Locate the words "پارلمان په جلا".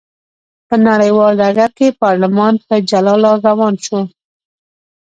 2.03-3.13